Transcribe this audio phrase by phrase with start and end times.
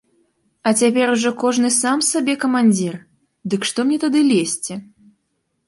[0.69, 2.97] А цяпер ужо кожны сам сабе камандзір,
[3.55, 4.73] дык што мне тады лезці.